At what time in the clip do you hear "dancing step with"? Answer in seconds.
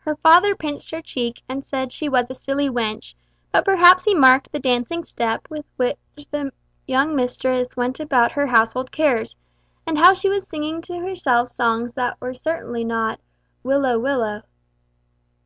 4.58-5.64